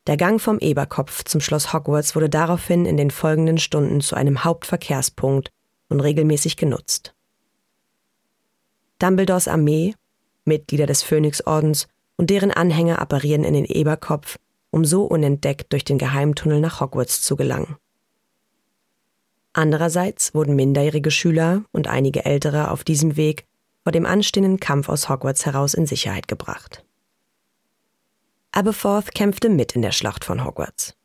Der 0.07 0.17
Gang 0.17 0.41
vom 0.41 0.61
Eberkopf 0.61 1.25
zum 1.25 1.41
Schloss 1.41 1.73
Hogwarts 1.73 2.15
wurde 2.15 2.31
daraufhin 2.31 2.87
in 2.87 2.97
den 2.97 3.11
folgenden 3.11 3.59
Stunden 3.59 4.01
zu 4.01 4.15
einem 4.15 4.45
Hauptverkehrspunkt 4.45 5.51
und 5.89 6.01
regelmäßig 6.01 6.57
genutzt. 6.57 7.13
Dumbledores 9.01 9.49
Armee, 9.49 9.95
Mitglieder 10.45 10.87
des 10.87 11.03
Phönixordens 11.03 11.89
und 12.17 12.31
deren 12.31 12.53
Anhänger 12.53 13.01
apparieren 13.01 13.43
in 13.43 13.55
den 13.55 13.65
Eberkopf, 13.65 14.39
um 14.71 14.85
so 14.85 15.05
unentdeckt 15.05 15.73
durch 15.73 15.85
den 15.85 15.99
Geheimtunnel 15.99 16.61
nach 16.61 16.81
Hogwarts 16.81 17.21
zu 17.21 17.35
gelangen. 17.35 17.77
Andererseits 19.53 20.35
wurden 20.35 20.55
minderjährige 20.55 21.11
Schüler 21.11 21.65
und 21.73 21.89
einige 21.89 22.25
ältere 22.25 22.71
auf 22.71 22.85
diesem 22.85 23.17
Weg 23.17 23.47
vor 23.83 23.91
dem 23.91 24.07
anstehenden 24.07 24.61
Kampf 24.61 24.89
aus 24.89 25.09
Hogwarts 25.09 25.47
heraus 25.47 25.75
in 25.75 25.87
Sicherheit 25.87 26.29
gebracht. 26.29 26.86
Aberforth 28.57 29.13
kämpfte 29.13 29.51
mit 29.51 29.77
in 29.77 29.83
der 29.83 29.93
Schlacht 29.93 30.25
von 30.25 30.43
Hogwarts. 30.43 30.97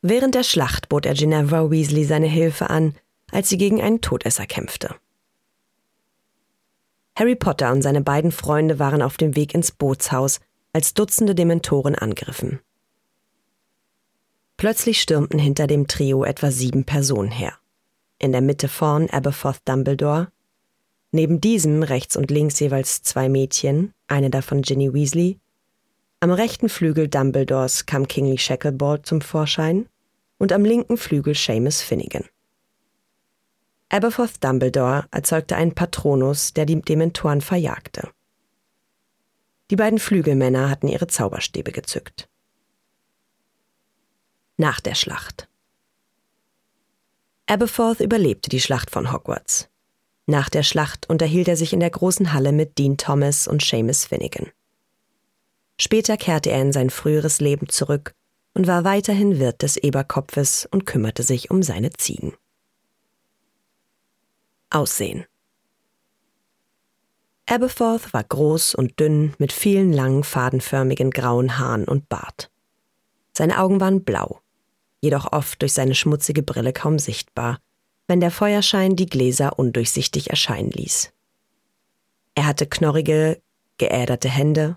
Während 0.00 0.34
der 0.34 0.42
Schlacht 0.42 0.88
bot 0.88 1.04
er 1.04 1.12
Ginevra 1.12 1.70
Weasley 1.70 2.06
seine 2.06 2.26
Hilfe 2.26 2.70
an, 2.70 2.94
als 3.30 3.50
sie 3.50 3.58
gegen 3.58 3.82
einen 3.82 4.00
Todesser 4.00 4.46
kämpfte. 4.46 4.94
Harry 7.14 7.36
Potter 7.36 7.70
und 7.70 7.82
seine 7.82 8.00
beiden 8.00 8.32
Freunde 8.32 8.78
waren 8.78 9.02
auf 9.02 9.18
dem 9.18 9.36
Weg 9.36 9.52
ins 9.52 9.72
Bootshaus, 9.72 10.40
als 10.72 10.94
Dutzende 10.94 11.34
Dementoren 11.34 11.96
angriffen. 11.96 12.60
Plötzlich 14.56 15.02
stürmten 15.02 15.38
hinter 15.38 15.66
dem 15.66 15.88
Trio 15.88 16.24
etwa 16.24 16.50
sieben 16.50 16.84
Personen 16.84 17.30
her. 17.30 17.52
In 18.18 18.32
der 18.32 18.40
Mitte 18.40 18.68
vorn 18.68 19.10
Aberforth 19.10 19.60
Dumbledore, 19.66 20.28
neben 21.12 21.42
diesem 21.42 21.82
rechts 21.82 22.16
und 22.16 22.30
links 22.30 22.58
jeweils 22.58 23.02
zwei 23.02 23.28
Mädchen, 23.28 23.92
eine 24.06 24.30
davon 24.30 24.62
Ginny 24.62 24.94
Weasley 24.94 25.38
am 26.20 26.30
rechten 26.30 26.68
Flügel 26.68 27.08
Dumbledores 27.08 27.86
kam 27.86 28.08
Kingly 28.08 28.38
Shacklebolt 28.38 29.06
zum 29.06 29.20
Vorschein 29.20 29.88
und 30.38 30.52
am 30.52 30.64
linken 30.64 30.96
Flügel 30.96 31.34
Seamus 31.34 31.82
Finnegan. 31.82 32.24
Aberforth 33.88 34.42
Dumbledore 34.42 35.06
erzeugte 35.10 35.56
einen 35.56 35.74
Patronus, 35.74 36.52
der 36.52 36.66
die 36.66 36.80
Dementoren 36.80 37.40
verjagte. 37.40 38.10
Die 39.70 39.76
beiden 39.76 39.98
Flügelmänner 39.98 40.70
hatten 40.70 40.88
ihre 40.88 41.06
Zauberstäbe 41.06 41.72
gezückt. 41.72 42.28
Nach 44.56 44.80
der 44.80 44.94
Schlacht. 44.94 45.48
Aberforth 47.46 48.00
überlebte 48.00 48.48
die 48.48 48.60
Schlacht 48.60 48.90
von 48.90 49.12
Hogwarts. 49.12 49.68
Nach 50.26 50.48
der 50.48 50.64
Schlacht 50.64 51.08
unterhielt 51.08 51.46
er 51.46 51.56
sich 51.56 51.72
in 51.72 51.80
der 51.80 51.90
großen 51.90 52.32
Halle 52.32 52.50
mit 52.50 52.78
Dean 52.78 52.96
Thomas 52.96 53.46
und 53.46 53.62
Seamus 53.62 54.04
Finnegan. 54.04 54.50
Später 55.78 56.16
kehrte 56.16 56.50
er 56.50 56.62
in 56.62 56.72
sein 56.72 56.90
früheres 56.90 57.40
Leben 57.40 57.68
zurück 57.68 58.14
und 58.54 58.66
war 58.66 58.84
weiterhin 58.84 59.38
Wirt 59.38 59.62
des 59.62 59.76
Eberkopfes 59.76 60.66
und 60.70 60.86
kümmerte 60.86 61.22
sich 61.22 61.50
um 61.50 61.62
seine 61.62 61.90
Ziegen. 61.90 62.34
Aussehen 64.70 65.26
Aberforth 67.48 68.12
war 68.12 68.24
groß 68.24 68.74
und 68.74 68.98
dünn 68.98 69.34
mit 69.38 69.52
vielen 69.52 69.92
langen, 69.92 70.24
fadenförmigen 70.24 71.10
grauen 71.10 71.58
Haaren 71.58 71.84
und 71.84 72.08
Bart. 72.08 72.50
Seine 73.32 73.60
Augen 73.60 73.80
waren 73.80 74.02
blau, 74.02 74.40
jedoch 75.00 75.32
oft 75.32 75.62
durch 75.62 75.72
seine 75.72 75.94
schmutzige 75.94 76.42
Brille 76.42 76.72
kaum 76.72 76.98
sichtbar, 76.98 77.60
wenn 78.08 78.20
der 78.20 78.32
Feuerschein 78.32 78.96
die 78.96 79.06
Gläser 79.06 79.58
undurchsichtig 79.58 80.30
erscheinen 80.30 80.70
ließ. 80.70 81.12
Er 82.34 82.46
hatte 82.46 82.66
knorrige, 82.66 83.40
geäderte 83.78 84.28
Hände 84.28 84.76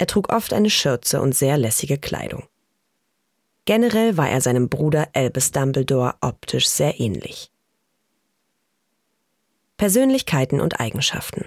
er 0.00 0.06
trug 0.06 0.32
oft 0.32 0.54
eine 0.54 0.70
Schürze 0.70 1.20
und 1.20 1.34
sehr 1.34 1.58
lässige 1.58 1.98
Kleidung. 1.98 2.48
Generell 3.66 4.16
war 4.16 4.30
er 4.30 4.40
seinem 4.40 4.70
Bruder 4.70 5.08
Albus 5.12 5.50
Dumbledore 5.52 6.14
optisch 6.22 6.70
sehr 6.70 6.98
ähnlich. 6.98 7.52
Persönlichkeiten 9.76 10.58
und 10.58 10.80
Eigenschaften 10.80 11.44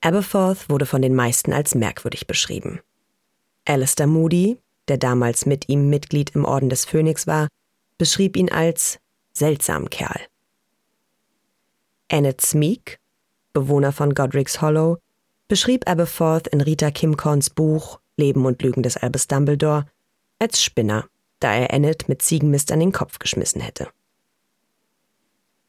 Aberforth 0.00 0.70
wurde 0.70 0.86
von 0.86 1.02
den 1.02 1.14
meisten 1.14 1.52
als 1.52 1.74
merkwürdig 1.74 2.26
beschrieben. 2.26 2.80
Alistair 3.66 4.06
Moody, 4.06 4.58
der 4.88 4.96
damals 4.96 5.44
mit 5.44 5.68
ihm 5.68 5.90
Mitglied 5.90 6.30
im 6.34 6.46
Orden 6.46 6.70
des 6.70 6.86
Phönix 6.86 7.26
war, 7.26 7.48
beschrieb 7.98 8.38
ihn 8.38 8.50
als 8.50 8.98
seltsam 9.34 9.90
Kerl. 9.90 10.20
Annette 12.10 12.46
Smeek, 12.46 12.98
Bewohner 13.52 13.92
von 13.92 14.14
Godric's 14.14 14.62
Hollow, 14.62 14.96
beschrieb 15.48 15.88
Aberforth 15.88 16.46
in 16.48 16.60
Rita 16.60 16.90
Kimcorns 16.90 17.50
Buch 17.50 18.00
Leben 18.16 18.44
und 18.44 18.62
Lügen 18.62 18.82
des 18.82 18.96
Albus 18.96 19.28
Dumbledore 19.28 19.86
als 20.38 20.62
Spinner, 20.62 21.08
da 21.40 21.54
er 21.54 21.72
Annette 21.72 22.06
mit 22.08 22.20
Ziegenmist 22.20 22.70
an 22.70 22.80
den 22.80 22.92
Kopf 22.92 23.18
geschmissen 23.18 23.60
hätte. 23.60 23.88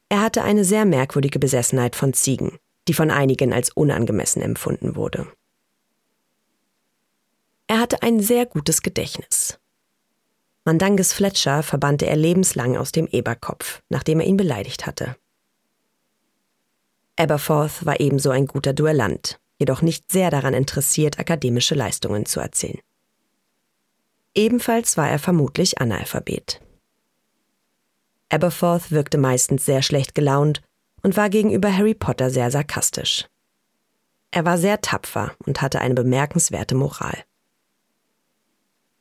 Er 0.09 0.21
hatte 0.21 0.43
eine 0.43 0.65
sehr 0.65 0.85
merkwürdige 0.85 1.39
Besessenheit 1.39 1.95
von 1.95 2.13
Ziegen, 2.13 2.57
die 2.87 2.93
von 2.93 3.11
einigen 3.11 3.53
als 3.53 3.69
unangemessen 3.69 4.41
empfunden 4.41 4.95
wurde. 4.95 5.27
Er 7.67 7.79
hatte 7.79 8.01
ein 8.01 8.19
sehr 8.19 8.47
gutes 8.47 8.81
Gedächtnis. 8.81 9.59
Mandanges 10.65 11.13
Fletcher 11.13 11.61
verbannte 11.61 12.07
er 12.07 12.15
lebenslang 12.15 12.75
aus 12.75 12.91
dem 12.91 13.07
Eberkopf, 13.07 13.81
nachdem 13.89 14.19
er 14.19 14.25
ihn 14.25 14.37
beleidigt 14.37 14.87
hatte. 14.87 15.15
Aberforth 17.15 17.85
war 17.85 17.99
ebenso 17.99 18.31
ein 18.31 18.47
guter 18.47 18.73
Duellant, 18.73 19.39
jedoch 19.59 19.81
nicht 19.81 20.11
sehr 20.11 20.31
daran 20.31 20.53
interessiert, 20.53 21.19
akademische 21.19 21.75
Leistungen 21.75 22.25
zu 22.25 22.39
erzielen. 22.39 22.79
Ebenfalls 24.33 24.97
war 24.97 25.09
er 25.09 25.19
vermutlich 25.19 25.79
Analphabet. 25.79 26.61
Aberforth 28.29 28.91
wirkte 28.91 29.17
meistens 29.17 29.65
sehr 29.65 29.81
schlecht 29.81 30.15
gelaunt 30.15 30.61
und 31.03 31.17
war 31.17 31.29
gegenüber 31.29 31.75
Harry 31.75 31.95
Potter 31.95 32.29
sehr 32.29 32.51
sarkastisch. 32.51 33.25
Er 34.31 34.45
war 34.45 34.57
sehr 34.57 34.81
tapfer 34.81 35.33
und 35.45 35.61
hatte 35.61 35.79
eine 35.81 35.95
bemerkenswerte 35.95 36.75
Moral. 36.75 37.23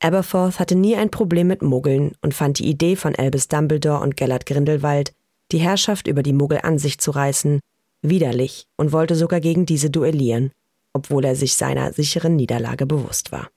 Aberforth 0.01 0.59
hatte 0.59 0.75
nie 0.75 0.95
ein 0.95 1.11
Problem 1.11 1.47
mit 1.47 1.61
Muggeln 1.61 2.13
und 2.21 2.33
fand 2.33 2.59
die 2.59 2.67
Idee 2.67 2.95
von 2.95 3.15
Albus 3.15 3.47
Dumbledore 3.47 4.01
und 4.01 4.17
Gellert 4.17 4.45
Grindelwald, 4.45 5.13
die 5.51 5.59
Herrschaft 5.59 6.07
über 6.07 6.23
die 6.23 6.33
Muggel 6.33 6.59
an 6.63 6.79
sich 6.79 6.99
zu 6.99 7.11
reißen, 7.11 7.59
widerlich 8.01 8.67
und 8.77 8.91
wollte 8.91 9.15
sogar 9.15 9.39
gegen 9.39 9.65
diese 9.65 9.89
duellieren, 9.89 10.51
obwohl 10.93 11.25
er 11.25 11.35
sich 11.35 11.55
seiner 11.55 11.93
sicheren 11.93 12.35
Niederlage 12.35 12.85
bewusst 12.85 13.31
war. 13.31 13.49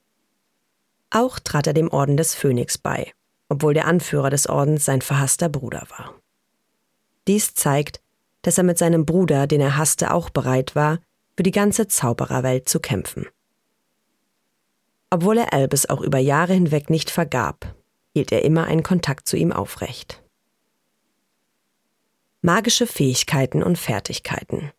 Auch 1.11 1.39
trat 1.39 1.67
er 1.67 1.75
dem 1.75 1.91
Orden 1.91 2.17
des 2.17 2.35
Phönix 2.35 2.79
bei, 2.79 3.13
obwohl 3.49 3.75
der 3.75 3.87
Anführer 3.87 4.31
des 4.31 4.49
Ordens 4.49 4.85
sein 4.85 5.03
verhasster 5.03 5.49
Bruder 5.49 5.87
war. 5.97 6.15
Dies 7.29 7.55
zeigt, 7.55 8.01
dass 8.43 8.59
er 8.59 8.65
mit 8.65 8.79
seinem 8.79 9.07
Bruder, 9.07 9.47
den 9.47 9.61
er 9.61 9.77
hasste, 9.77 10.13
auch 10.13 10.31
bereit 10.31 10.75
war, 10.75 10.99
für 11.37 11.43
die 11.43 11.51
ganze 11.51 11.87
Zaubererwelt 11.87 12.69
zu 12.69 12.81
kämpfen. 12.81 13.27
Obwohl 15.11 15.39
er 15.39 15.53
Albus 15.53 15.87
auch 15.87 16.01
über 16.01 16.19
Jahre 16.19 16.55
hinweg 16.55 16.91
nicht 16.91 17.11
vergab, 17.11 17.75
hielt 18.15 18.33
er 18.33 18.45
immer 18.45 18.65
einen 18.65 18.83
Kontakt 18.83 19.29
zu 19.29 19.37
ihm 19.37 19.53
aufrecht. 19.53 20.22
Magische 22.45 22.89
Fähigkeiten 22.89 23.63
und 23.63 23.79
Fertigkeiten 23.79 24.73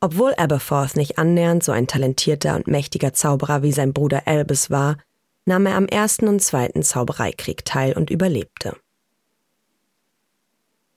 Obwohl 0.00 0.34
Aberforth 0.34 0.96
nicht 0.96 1.18
annähernd 1.18 1.62
so 1.62 1.70
ein 1.70 1.86
talentierter 1.86 2.56
und 2.56 2.66
mächtiger 2.66 3.12
Zauberer 3.12 3.62
wie 3.62 3.70
sein 3.70 3.92
Bruder 3.92 4.26
Albus 4.26 4.70
war, 4.70 4.96
nahm 5.44 5.66
er 5.66 5.76
am 5.76 5.86
ersten 5.86 6.26
und 6.26 6.42
zweiten 6.42 6.82
Zaubereikrieg 6.82 7.64
teil 7.64 7.96
und 7.96 8.10
überlebte. 8.10 8.76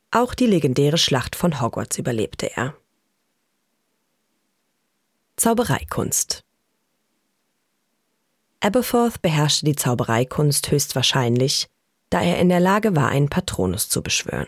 Auch 0.09 0.33
die 0.33 0.47
legendäre 0.47 0.97
Schlacht 0.97 1.35
von 1.35 1.61
Hogwarts 1.61 1.99
überlebte 1.99 2.51
er. 2.57 2.75
Zaubereikunst 5.35 6.43
Aberforth 8.61 9.21
beherrschte 9.21 9.65
die 9.65 9.75
Zaubereikunst 9.75 10.71
höchstwahrscheinlich, 10.71 11.67
da 12.09 12.19
er 12.21 12.39
in 12.39 12.49
der 12.49 12.59
Lage 12.59 12.95
war, 12.95 13.09
einen 13.09 13.29
Patronus 13.29 13.87
zu 13.87 14.01
beschwören. 14.01 14.47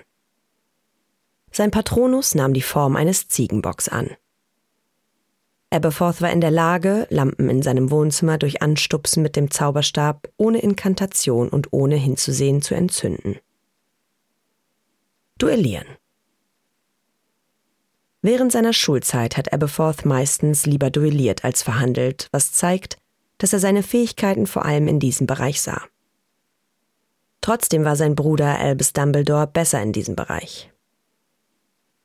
Sein 1.55 1.69
Patronus 1.69 2.33
nahm 2.33 2.53
die 2.53 2.63
Form 2.63 2.95
eines 2.95 3.27
Ziegenbocks 3.27 3.87
an. 3.87 4.09
Aberforth 5.69 6.21
war 6.21 6.31
in 6.31 6.41
der 6.41 6.51
Lage, 6.51 7.07
Lampen 7.09 7.49
in 7.49 7.61
seinem 7.61 7.91
Wohnzimmer 7.91 8.37
durch 8.37 8.61
Anstupsen 8.61 9.23
mit 9.23 9.35
dem 9.35 9.51
Zauberstab 9.51 10.29
ohne 10.37 10.59
Inkantation 10.59 11.49
und 11.49 11.71
ohne 11.71 11.95
hinzusehen 11.95 12.61
zu 12.61 12.75
entzünden. 12.75 13.37
Duellieren. 15.37 15.87
Während 18.21 18.51
seiner 18.51 18.73
Schulzeit 18.73 19.37
hat 19.37 19.51
Aberforth 19.53 20.05
meistens 20.05 20.65
lieber 20.65 20.89
duelliert 20.89 21.43
als 21.43 21.61
verhandelt, 21.61 22.29
was 22.31 22.51
zeigt, 22.51 22.97
dass 23.37 23.53
er 23.53 23.59
seine 23.59 23.83
Fähigkeiten 23.83 24.47
vor 24.47 24.65
allem 24.65 24.87
in 24.87 24.99
diesem 24.99 25.27
Bereich 25.27 25.61
sah. 25.61 25.81
Trotzdem 27.41 27.83
war 27.83 27.95
sein 27.95 28.15
Bruder 28.15 28.57
Albus 28.57 28.93
Dumbledore 28.93 29.47
besser 29.47 29.81
in 29.81 29.91
diesem 29.91 30.15
Bereich. 30.15 30.72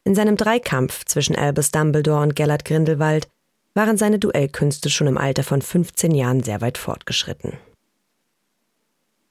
In 0.05 0.15
seinem 0.15 0.37
Dreikampf 0.37 1.05
zwischen 1.05 1.37
Albus 1.37 1.71
Dumbledore 1.71 2.23
und 2.23 2.35
Gellert 2.37 2.65
Grindelwald 2.65 3.29
waren 3.75 3.97
seine 3.97 4.19
Duellkünste 4.19 4.91
schon 4.91 5.07
im 5.07 5.19
Alter 5.19 5.45
von 5.45 5.63
15 5.63 6.15
Jahren 6.15 6.43
sehr 6.43 6.61
weit 6.61 6.79
fortgeschritten. 6.79 7.59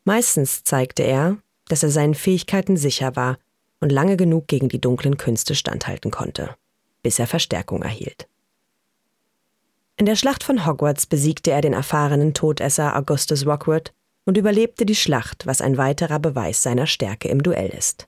Meistens 0.03 0.63
zeigte 0.63 1.03
er, 1.03 1.37
dass 1.67 1.83
er 1.83 1.89
seinen 1.89 2.15
Fähigkeiten 2.15 2.77
sicher 2.77 3.15
war 3.15 3.37
und 3.81 3.91
lange 3.91 4.17
genug 4.17 4.47
gegen 4.47 4.69
die 4.69 4.79
dunklen 4.79 5.17
Künste 5.17 5.53
standhalten 5.53 6.11
konnte, 6.11 6.55
bis 7.03 7.19
er 7.19 7.27
Verstärkung 7.27 7.83
erhielt. 7.83 8.27
In 9.97 10.05
der 10.05 10.15
Schlacht 10.15 10.43
von 10.43 10.65
Hogwarts 10.65 11.07
besiegte 11.07 11.51
er 11.51 11.61
den 11.61 11.73
erfahrenen 11.73 12.33
Todesser 12.33 12.95
Augustus 12.95 13.45
Rockwood 13.45 13.93
und 14.25 14.37
überlebte 14.37 14.85
die 14.85 14.95
Schlacht, 14.95 15.47
was 15.47 15.59
ein 15.59 15.77
weiterer 15.77 16.19
Beweis 16.19 16.61
seiner 16.61 16.87
Stärke 16.87 17.27
im 17.29 17.41
Duell 17.41 17.69
ist. 17.69 18.07